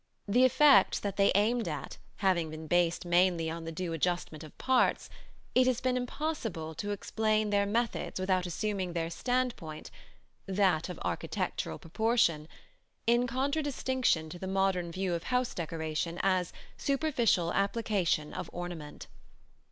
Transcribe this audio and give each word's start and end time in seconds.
The 0.27 0.45
effects 0.45 0.97
that 0.99 1.15
they 1.15 1.31
aimed 1.35 1.67
at 1.67 1.99
having 2.15 2.49
been 2.49 2.65
based 2.65 3.05
mainly 3.05 3.51
on 3.51 3.65
the 3.65 3.71
due 3.71 3.93
adjustment 3.93 4.43
of 4.43 4.57
parts, 4.57 5.11
it 5.53 5.67
has 5.67 5.79
been 5.79 5.95
impossible 5.95 6.73
to 6.73 6.89
explain 6.89 7.51
their 7.51 7.67
methods 7.67 8.19
without 8.19 8.47
assuming 8.47 8.93
their 8.93 9.11
standpoint 9.11 9.91
that 10.47 10.89
of 10.89 10.97
architectural 11.05 11.77
proportion 11.77 12.47
in 13.05 13.27
contradistinction 13.27 14.27
to 14.29 14.39
the 14.39 14.47
modern 14.47 14.91
view 14.91 15.13
of 15.13 15.25
house 15.25 15.53
decoration 15.53 16.17
as 16.23 16.51
superficial 16.79 17.53
application 17.53 18.33
of 18.33 18.49
ornament. 18.51 19.05